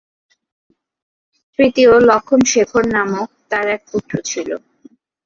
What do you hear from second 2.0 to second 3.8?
লক্ষ্মণ শেখর নামক তাঁর